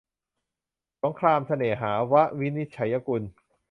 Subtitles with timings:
[1.01, 3.21] สงครามเสน่หา- ว วินิจฉัยกุล